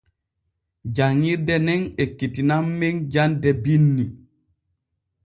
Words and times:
Janŋirde 0.95 1.55
nen 1.65 1.83
ekkitinan 2.03 2.65
men 2.79 2.95
jande 3.13 3.51
binni. 3.63 4.05